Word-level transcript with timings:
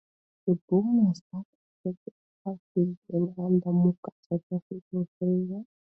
The 0.47 0.57
bone 0.67 1.05
was 1.05 1.21
dug 1.31 1.45
up 1.87 1.95
at 1.95 1.95
the 2.05 2.11
opal 2.47 2.57
fields 2.73 2.99
of 3.13 3.35
Andamooka, 3.37 4.11
South 4.27 4.41
Australia. 4.97 5.65